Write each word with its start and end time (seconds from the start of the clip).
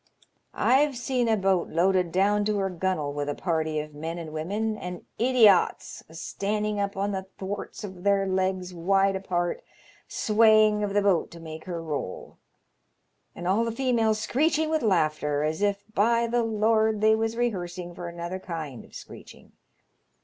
I've 0.55 0.97
seen 0.97 1.27
a 1.29 1.37
boat 1.37 1.69
loaded 1.69 2.11
down 2.11 2.43
to 2.45 2.53
150 2.53 2.55
'LONGSIIOREMAN'8 2.55 2.55
YARNS. 2.55 2.73
her 2.73 2.95
gun'nel 2.95 3.13
with 3.13 3.29
a 3.29 3.35
party 3.35 3.79
of 3.79 3.93
men 3.93 4.17
and 4.17 4.33
women, 4.33 4.75
and 4.77 5.05
ideols 5.19 6.01
a 6.09 6.15
standing 6.15 6.79
up 6.79 6.97
on 6.97 7.11
the 7.11 7.27
thwarts 7.37 7.83
with 7.83 8.03
their 8.03 8.25
legs 8.25 8.73
wide 8.73 9.15
apart 9.15 9.61
swaying 10.07 10.83
of 10.83 10.95
the 10.95 11.03
boat 11.03 11.29
to 11.29 11.39
make 11.39 11.65
her 11.65 11.83
roll, 11.83 12.39
and 13.35 13.47
all 13.47 13.63
the 13.63 13.71
females 13.71 14.17
screeching 14.17 14.71
with 14.71 14.81
laughter, 14.81 15.43
as 15.43 15.61
if, 15.61 15.83
by 15.93 16.25
the 16.25 16.41
Lord, 16.41 16.99
they 17.01 17.13
was 17.15 17.37
rehearsing 17.37 17.93
for 17.93 18.07
another 18.09 18.39
kind 18.39 18.83
of 18.83 18.95
screeching. 18.95 19.51